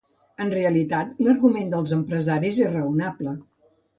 [0.45, 3.37] En realitat, l’argument dels empresaris és raonable.